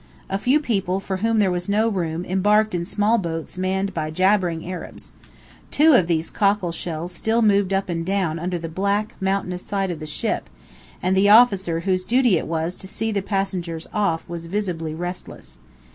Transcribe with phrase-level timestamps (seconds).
[0.31, 4.09] A few people for whom there was no room embarked in small boats manned by
[4.09, 5.11] jabbering Arabs.
[5.69, 9.91] Two of these cockle shells still moved up and down under the black, mountainous side
[9.91, 10.49] of the ship,
[11.03, 15.59] and the officer whose duty it was to see the passengers off was visibly restless.